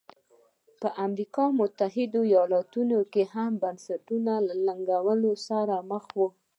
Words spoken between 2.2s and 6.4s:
ایالتونو کې هم بنسټونه له ننګونو سره مخ وو.